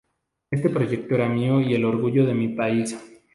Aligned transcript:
Este 0.49 0.71
proyecto 0.71 1.13
era 1.13 1.29
mío 1.29 1.61
y 1.61 1.75
el 1.75 1.85
orgullo 1.85 2.25
de 2.25 2.33
mi 2.33 2.47
país. 2.47 2.95